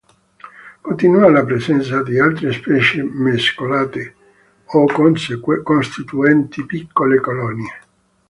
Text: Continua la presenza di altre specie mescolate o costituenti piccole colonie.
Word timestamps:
Continua 0.81 1.29
la 1.29 1.45
presenza 1.45 2.01
di 2.01 2.19
altre 2.19 2.51
specie 2.53 3.03
mescolate 3.03 4.15
o 4.65 4.85
costituenti 5.61 6.65
piccole 6.65 7.19
colonie. 7.19 7.79